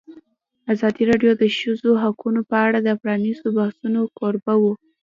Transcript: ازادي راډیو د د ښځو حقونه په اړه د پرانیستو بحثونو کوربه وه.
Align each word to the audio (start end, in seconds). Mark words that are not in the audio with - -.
ازادي 0.73 1.03
راډیو 1.09 1.31
د 1.35 1.39
د 1.41 1.43
ښځو 1.57 1.89
حقونه 2.03 2.41
په 2.49 2.55
اړه 2.65 2.79
د 2.81 2.89
پرانیستو 3.01 3.47
بحثونو 3.57 4.01
کوربه 4.17 4.53
وه. 4.61 4.73